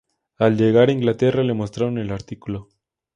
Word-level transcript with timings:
Al 0.39 0.57
llegar 0.57 0.89
a 0.89 0.93
Inglaterra 0.93 1.43
le 1.43 1.53
mostraron 1.53 1.99
el 1.99 2.09
artículo. 2.11 2.69